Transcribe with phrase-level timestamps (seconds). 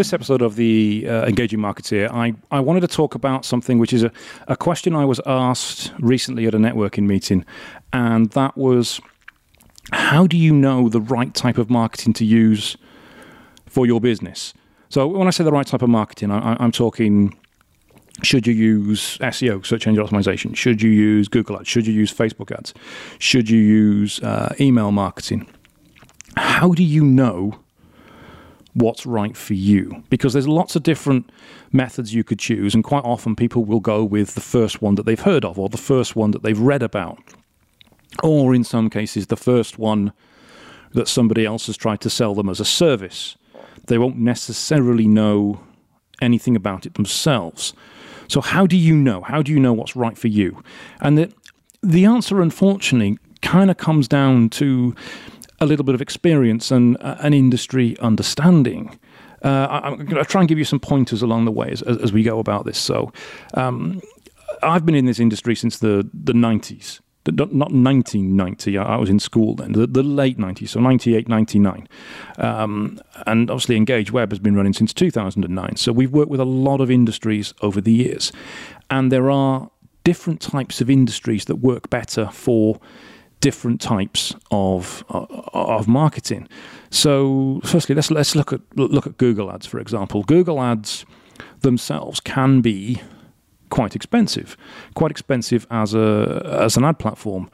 [0.00, 3.92] this episode of the uh, Engaging Marketeer, I, I wanted to talk about something which
[3.92, 4.10] is a,
[4.48, 7.44] a question I was asked recently at a networking meeting,
[7.92, 8.98] and that was
[9.92, 12.78] how do you know the right type of marketing to use
[13.66, 14.54] for your business?
[14.88, 17.36] So, when I say the right type of marketing, I, I'm talking
[18.22, 20.56] should you use SEO, search engine optimization?
[20.56, 21.68] Should you use Google Ads?
[21.68, 22.72] Should you use Facebook ads?
[23.18, 25.46] Should you use uh, email marketing?
[26.38, 27.60] How do you know
[28.74, 30.02] what's right for you?
[30.10, 31.30] Because there's lots of different
[31.72, 35.06] methods you could choose, and quite often people will go with the first one that
[35.06, 37.18] they've heard of or the first one that they've read about,
[38.22, 40.12] or in some cases, the first one
[40.92, 43.36] that somebody else has tried to sell them as a service.
[43.86, 45.60] They won't necessarily know
[46.20, 47.72] anything about it themselves.
[48.28, 49.22] So, how do you know?
[49.22, 50.62] How do you know what's right for you?
[51.00, 51.32] And the,
[51.82, 54.94] the answer, unfortunately, kind of comes down to
[55.60, 58.98] a little bit of experience and uh, an industry understanding.
[59.42, 61.82] Uh, I, am going to try and give you some pointers along the way as,
[61.82, 62.78] as, as we go about this.
[62.78, 63.12] So,
[63.54, 64.00] um,
[64.62, 67.00] I've been in this industry since the, the 90s.
[67.24, 71.86] The, not 1990, I was in school then, the, the late 90s, so 98, 99.
[72.38, 75.76] Um, and obviously, Engage Web has been running since 2009.
[75.76, 78.32] So we've worked with a lot of industries over the years.
[78.88, 79.70] And there are
[80.02, 82.80] different types of industries that work better for
[83.40, 86.48] different types of uh, of marketing.
[86.90, 90.22] So, firstly, let's let's look at look at Google Ads, for example.
[90.22, 91.04] Google Ads
[91.60, 93.00] themselves can be
[93.70, 94.56] quite expensive,
[94.94, 97.50] quite expensive as a as an ad platform.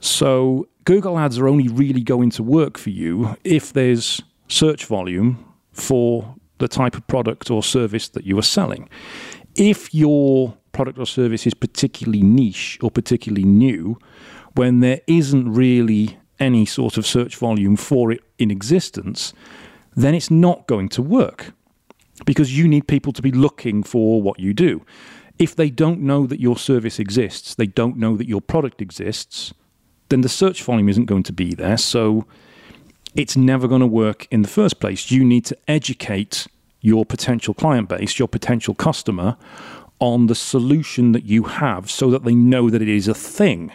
[0.00, 5.44] So, Google Ads are only really going to work for you if there's search volume
[5.72, 8.88] for the type of product or service that you are selling.
[9.54, 13.98] If your product or service is particularly niche or particularly new,
[14.54, 19.32] when there isn't really any sort of search volume for it in existence,
[19.94, 21.52] then it's not going to work
[22.24, 24.84] because you need people to be looking for what you do.
[25.38, 29.54] If they don't know that your service exists, they don't know that your product exists,
[30.08, 31.78] then the search volume isn't going to be there.
[31.78, 32.26] So
[33.14, 35.10] it's never going to work in the first place.
[35.10, 36.46] You need to educate
[36.80, 39.36] your potential client base, your potential customer,
[40.00, 43.72] on the solution that you have so that they know that it is a thing.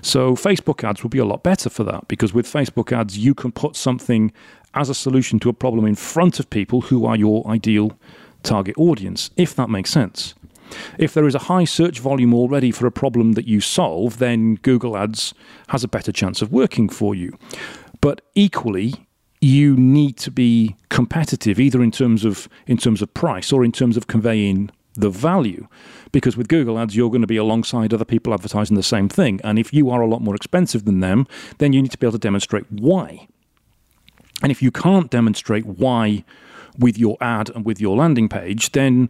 [0.00, 3.34] So Facebook ads would be a lot better for that because with Facebook ads, you
[3.34, 4.32] can put something
[4.74, 7.98] as a solution to a problem in front of people who are your ideal
[8.42, 10.34] target audience, if that makes sense.
[10.98, 14.56] If there is a high search volume already for a problem that you solve, then
[14.56, 15.34] Google Ads
[15.68, 17.36] has a better chance of working for you.
[18.00, 19.06] But equally,
[19.40, 23.72] you need to be competitive either in terms of in terms of price or in
[23.72, 25.66] terms of conveying the value.
[26.12, 29.40] Because with Google Ads, you're going to be alongside other people advertising the same thing.
[29.44, 31.26] And if you are a lot more expensive than them,
[31.58, 33.28] then you need to be able to demonstrate why.
[34.42, 36.24] And if you can't demonstrate why
[36.78, 39.08] with your ad and with your landing page, then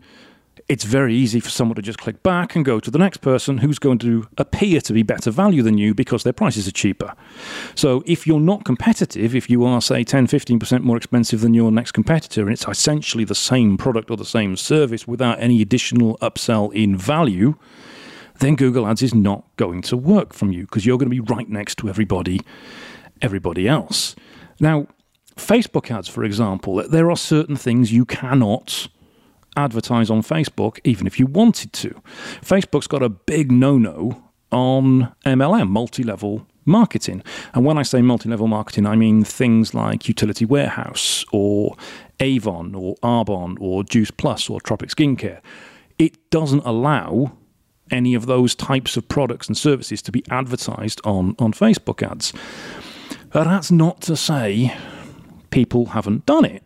[0.67, 3.59] it's very easy for someone to just click back and go to the next person
[3.59, 7.15] who's going to appear to be better value than you because their prices are cheaper.
[7.75, 11.71] So if you're not competitive, if you are, say, 10, 15% more expensive than your
[11.71, 16.17] next competitor, and it's essentially the same product or the same service without any additional
[16.19, 17.57] upsell in value,
[18.41, 21.35] then Google Ads is not going to work from you because you're going to be
[21.35, 22.41] right next to everybody,
[23.21, 24.17] everybody else.
[24.61, 24.87] Now,
[25.37, 28.89] Facebook ads, for example, there are certain things you cannot
[29.57, 32.01] advertise on Facebook, even if you wanted to.
[32.41, 37.23] Facebook's got a big no no on MLM, multi level marketing.
[37.53, 41.77] And when I say multi level marketing, I mean things like Utility Warehouse or
[42.21, 45.41] Avon or Arbonne or Juice Plus or Tropic Skincare.
[45.99, 47.33] It doesn't allow
[47.91, 52.33] any of those types of products and services to be advertised on, on Facebook ads.
[53.31, 54.75] But that's not to say
[55.51, 56.63] people haven't done it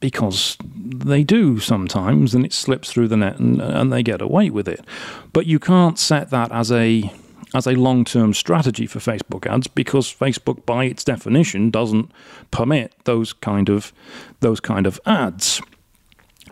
[0.00, 4.50] because they do sometimes and it slips through the net and, and they get away
[4.50, 4.84] with it.
[5.32, 7.12] But you can't set that as a
[7.54, 12.10] as a long-term strategy for Facebook ads because Facebook by its definition doesn't
[12.50, 13.92] permit those kind of
[14.40, 15.60] those kind of ads.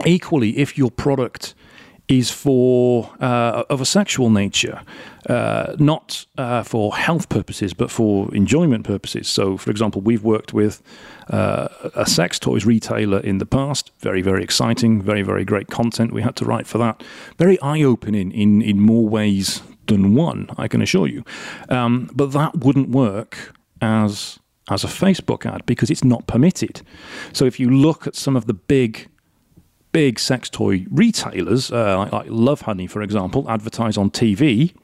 [0.05, 1.55] Equally, if your product
[2.09, 4.81] is for uh, of a sexual nature,
[5.29, 9.29] uh, not uh, for health purposes, but for enjoyment purposes.
[9.29, 10.83] So, for example, we've worked with
[11.31, 13.91] uh, a sex toys retailer in the past.
[13.99, 15.03] Very, very exciting.
[15.03, 17.03] Very, very great content we had to write for that.
[17.39, 20.49] Very eye opening in in more ways than one.
[20.57, 21.25] I can assure you.
[21.69, 24.39] Um, but that wouldn't work as
[24.69, 26.83] as a Facebook ad because it's not permitted.
[27.33, 29.09] So, if you look at some of the big
[29.97, 34.75] big sex toy retailers, uh, like, like Lovehoney, for example, advertise on TV,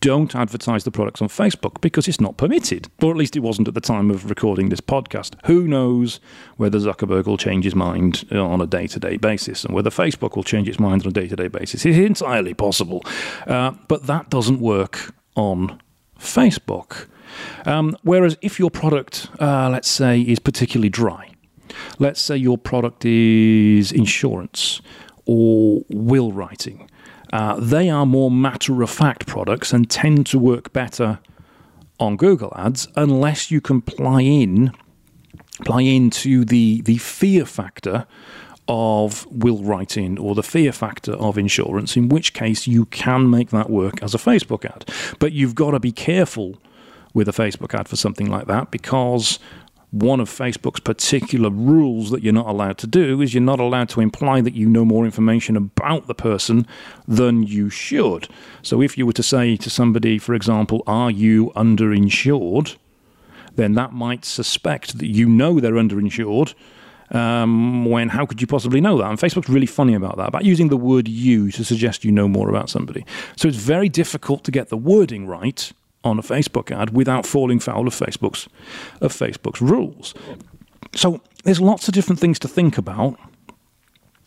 [0.00, 3.68] don't advertise the products on Facebook because it's not permitted, or at least it wasn't
[3.68, 5.36] at the time of recording this podcast.
[5.46, 6.18] Who knows
[6.56, 10.34] whether Zuckerberg will change his mind on a day to day basis and whether Facebook
[10.34, 11.86] will change its mind on a day to day basis?
[11.86, 13.04] It's entirely possible.
[13.46, 15.80] Uh, but that doesn't work on
[16.18, 17.06] Facebook.
[17.66, 21.34] Um, whereas if your product, uh, let's say, is particularly dry,
[21.98, 24.80] let's say your product is insurance
[25.26, 26.88] or will writing,
[27.32, 31.18] uh, they are more matter of fact products and tend to work better
[32.00, 34.72] on Google Ads unless you can ply in
[35.64, 38.06] ply into the the fear factor
[38.68, 43.48] of will writing or the fear factor of insurance, in which case you can make
[43.48, 44.84] that work as a Facebook ad.
[45.18, 46.60] But you've got to be careful
[47.14, 49.38] with a Facebook ad for something like that because
[49.90, 53.88] one of Facebook's particular rules that you're not allowed to do is you're not allowed
[53.90, 56.66] to imply that you know more information about the person
[57.06, 58.28] than you should.
[58.62, 62.76] So if you were to say to somebody, for example, are you underinsured?
[63.56, 66.54] Then that might suspect that you know they're underinsured.
[67.10, 69.08] Um, when how could you possibly know that?
[69.08, 72.28] And Facebook's really funny about that, about using the word you to suggest you know
[72.28, 73.06] more about somebody.
[73.36, 75.72] So it's very difficult to get the wording right
[76.08, 78.48] on a Facebook ad without falling foul of Facebook's
[79.00, 80.14] of Facebook's rules.
[80.94, 83.18] So there's lots of different things to think about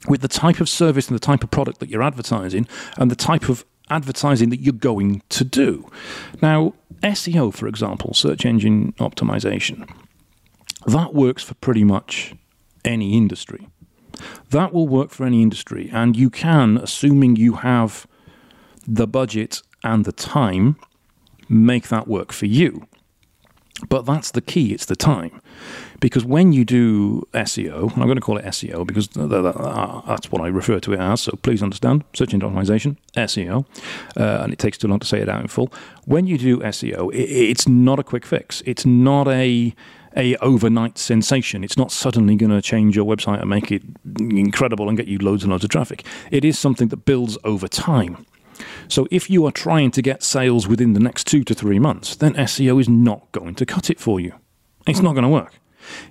[0.08, 2.68] with the type of service and the type of product that you're advertising
[2.98, 5.90] and the type of advertising that you're going to do.
[6.42, 6.74] Now,
[7.04, 9.90] SEO, for example, search engine optimization,
[10.86, 12.34] that works for pretty much
[12.86, 13.68] any industry.
[14.50, 18.08] That will work for any industry, and you can, assuming you have
[18.88, 20.78] the budget and the time,
[21.52, 22.88] make that work for you.
[23.90, 25.42] But that's the key, it's the time.
[26.00, 30.42] Because when you do SEO, I'm going to call it SEO because uh, that's what
[30.42, 33.66] I refer to it as, so please understand search engine optimization, SEO,
[34.18, 35.72] uh, and it takes too long to say it out in full.
[36.06, 38.62] When you do SEO, it's not a quick fix.
[38.66, 39.74] It's not a
[40.18, 41.64] a overnight sensation.
[41.64, 43.82] It's not suddenly going to change your website and make it
[44.20, 46.06] incredible and get you loads and loads of traffic.
[46.32, 48.26] It is something that builds over time.
[48.88, 52.16] So if you are trying to get sales within the next two to three months,
[52.16, 54.34] then SEO is not going to cut it for you.
[54.88, 55.60] It's not going to work.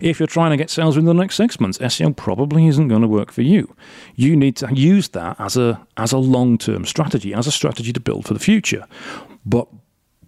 [0.00, 3.02] If you're trying to get sales within the next six months, SEO probably isn't going
[3.02, 3.74] to work for you.
[4.14, 7.92] You need to use that as a as a long term strategy, as a strategy
[7.92, 8.86] to build for the future.
[9.44, 9.68] But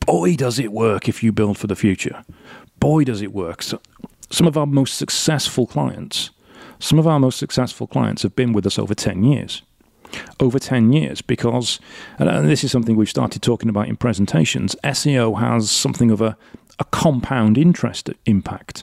[0.01, 2.25] boy, does it work if you build for the future.
[2.79, 3.63] Boy, does it work.
[3.63, 3.81] So
[4.31, 6.31] some of our most successful clients,
[6.79, 9.63] some of our most successful clients have been with us over 10 years
[10.41, 11.81] over 10 years because,
[12.19, 16.37] and this is something we've started talking about in presentations, SEO has something of a,
[16.79, 18.83] a compound interest impact.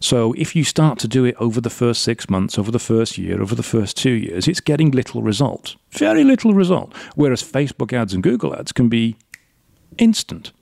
[0.00, 3.18] So if you start to do it over the first six months, over the first
[3.18, 6.94] year, over the first two years, it's getting little result, very little result.
[7.14, 9.16] Whereas Facebook ads and Google ads can be
[9.98, 10.52] instant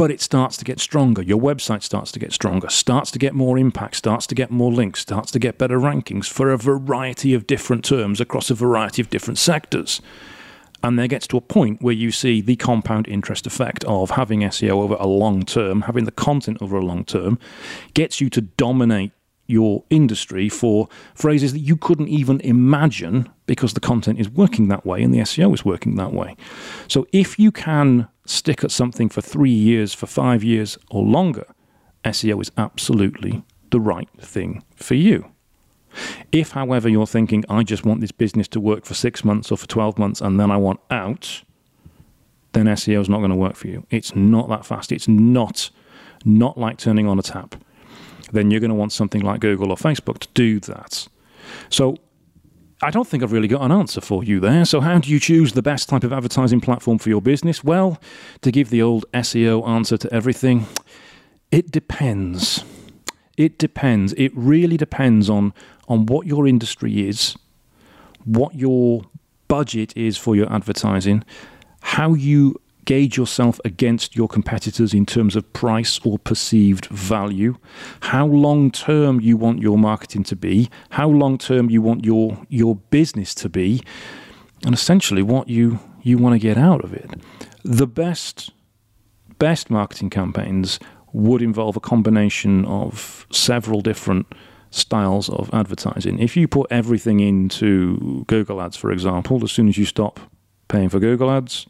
[0.00, 1.20] but it starts to get stronger.
[1.20, 4.72] Your website starts to get stronger, starts to get more impact, starts to get more
[4.72, 9.02] links, starts to get better rankings for a variety of different terms across a variety
[9.02, 10.00] of different sectors.
[10.82, 14.40] And there gets to a point where you see the compound interest effect of having
[14.40, 17.38] SEO over a long term, having the content over a long term,
[17.92, 19.12] gets you to dominate
[19.48, 24.86] your industry for phrases that you couldn't even imagine because the content is working that
[24.86, 26.36] way and the SEO is working that way.
[26.88, 31.46] So if you can stick at something for three years, for five years, or longer,
[32.04, 35.26] SEO is absolutely the right thing for you.
[36.30, 39.58] If, however, you're thinking, I just want this business to work for six months or
[39.58, 41.42] for 12 months and then I want out,
[42.52, 43.86] then SEO is not going to work for you.
[43.90, 44.92] It's not that fast.
[44.92, 45.70] It's not,
[46.24, 47.56] not like turning on a tap.
[48.32, 51.08] Then you're going to want something like Google or Facebook to do that.
[51.68, 51.96] So
[52.82, 54.64] I don't think I've really got an answer for you there.
[54.64, 57.62] So, how do you choose the best type of advertising platform for your business?
[57.62, 58.00] Well,
[58.40, 60.66] to give the old SEO answer to everything,
[61.50, 62.64] it depends.
[63.36, 64.14] It depends.
[64.14, 65.52] It really depends on,
[65.88, 67.36] on what your industry is,
[68.24, 69.02] what your
[69.48, 71.24] budget is for your advertising,
[71.80, 77.56] how you gauge yourself against your competitors in terms of price or perceived value,
[78.00, 82.38] how long term you want your marketing to be, how long term you want your
[82.48, 83.82] your business to be,
[84.64, 87.10] and essentially what you you want to get out of it.
[87.64, 88.50] The best
[89.38, 90.78] best marketing campaigns
[91.12, 94.26] would involve a combination of several different
[94.70, 96.18] styles of advertising.
[96.18, 100.20] If you put everything into Google Ads, for example, as soon as you stop
[100.68, 101.66] paying for Google Ads,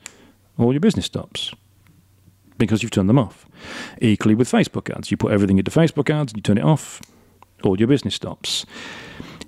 [0.58, 1.52] all your business stops
[2.58, 3.46] because you've turned them off.
[4.00, 7.00] Equally with Facebook ads, you put everything into Facebook ads, and you turn it off,
[7.64, 8.66] all your business stops.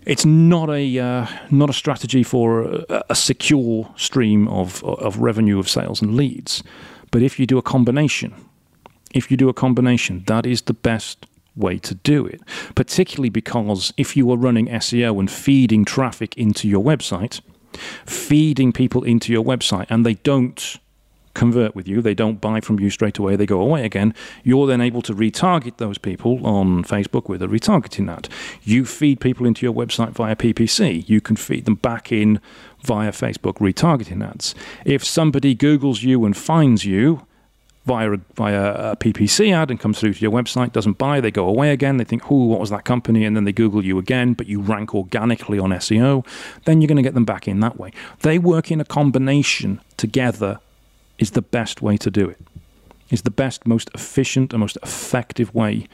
[0.05, 5.59] it's not a uh, not a strategy for a, a, secure stream of of revenue
[5.59, 6.63] of sales and leads.
[7.11, 8.35] But if you do a combination,
[9.15, 12.41] if you do a combination, that is the best way to do it.
[12.75, 17.41] Particularly because if you are running SEO and feeding traffic into your website,
[18.07, 20.79] feeding people into your website, and they don't
[21.35, 24.67] convert with you, they don't buy from you straight away, they go away again, you're
[24.67, 28.29] then able to retarget those people on Facebook with a retargeting ad.
[28.63, 32.41] You feed people into your website via PPC, you can feed them back in
[32.83, 34.55] via Facebook retargeting ads.
[34.85, 37.27] If somebody Googles you and finds you,
[37.85, 41.31] via a, via a PPC ad and comes through to your website, doesn't buy, they
[41.31, 43.25] go away again, they think, oh, what was that company?
[43.25, 46.25] And then they Google you again, but you rank organically on SEO,
[46.65, 47.93] then you're going to get them back in that way.
[48.21, 50.61] They work in a combination together
[51.19, 52.39] is the best way to do it.
[53.11, 55.87] Is the best, most efficient, and most effective way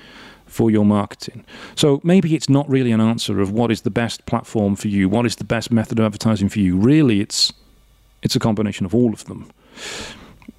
[0.47, 1.45] for your marketing.
[1.75, 5.09] So maybe it's not really an answer of what is the best platform for you,
[5.09, 6.77] what is the best method of advertising for you.
[6.77, 7.53] Really, it's
[8.23, 9.51] it's a combination of all of them.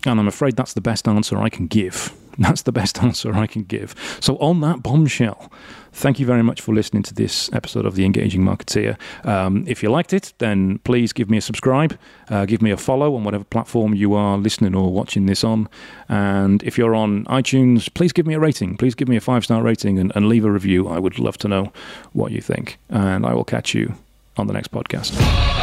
[0.06, 2.14] And I'm afraid that's the best answer I can give.
[2.50, 3.94] That's the best answer I can give.
[4.22, 5.52] So, on that bombshell,
[5.92, 8.98] thank you very much for listening to this episode of The Engaging Marketeer.
[9.26, 12.78] Um, if you liked it, then please give me a subscribe, uh, give me a
[12.78, 15.68] follow on whatever platform you are listening or watching this on.
[16.08, 18.78] And if you're on iTunes, please give me a rating.
[18.78, 20.88] Please give me a five star rating and, and leave a review.
[20.88, 21.74] I would love to know
[22.14, 22.78] what you think.
[22.90, 23.96] And I will catch you
[24.38, 25.59] on the next podcast.